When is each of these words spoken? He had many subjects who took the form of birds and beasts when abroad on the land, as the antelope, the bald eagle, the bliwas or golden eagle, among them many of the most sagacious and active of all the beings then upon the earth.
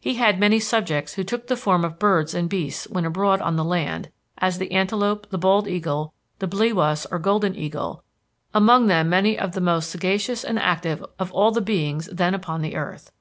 He 0.00 0.14
had 0.16 0.40
many 0.40 0.58
subjects 0.58 1.14
who 1.14 1.22
took 1.22 1.46
the 1.46 1.56
form 1.56 1.84
of 1.84 2.00
birds 2.00 2.34
and 2.34 2.48
beasts 2.50 2.88
when 2.88 3.04
abroad 3.04 3.40
on 3.40 3.54
the 3.54 3.62
land, 3.62 4.10
as 4.38 4.58
the 4.58 4.72
antelope, 4.72 5.28
the 5.30 5.38
bald 5.38 5.68
eagle, 5.68 6.12
the 6.40 6.48
bliwas 6.48 7.06
or 7.12 7.20
golden 7.20 7.54
eagle, 7.54 8.02
among 8.52 8.88
them 8.88 9.08
many 9.08 9.38
of 9.38 9.52
the 9.52 9.60
most 9.60 9.88
sagacious 9.88 10.42
and 10.42 10.58
active 10.58 11.04
of 11.20 11.30
all 11.30 11.52
the 11.52 11.60
beings 11.60 12.08
then 12.12 12.34
upon 12.34 12.62
the 12.62 12.74
earth. 12.74 13.12